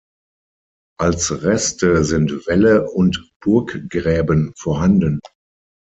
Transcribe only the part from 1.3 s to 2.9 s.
Reste sind Wälle